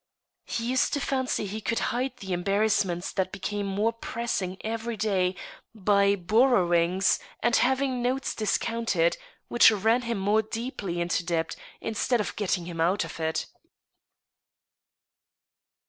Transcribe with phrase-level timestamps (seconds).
[0.45, 5.35] He used to fancy he could hide the embarrassments that became more pressing every day
[5.75, 9.15] by borrowings and having notes discounted,
[9.47, 13.45] which ran him more deeply into debt, instead of getting him out of it.